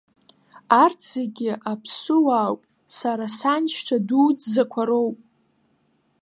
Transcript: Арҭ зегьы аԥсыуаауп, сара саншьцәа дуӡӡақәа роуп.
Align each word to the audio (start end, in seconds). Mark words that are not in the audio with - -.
Арҭ 0.83 0.99
зегьы 1.13 1.51
аԥсыуаауп, 1.71 2.61
сара 2.97 3.25
саншьцәа 3.37 3.97
дуӡӡақәа 4.07 4.83
роуп. 4.89 5.17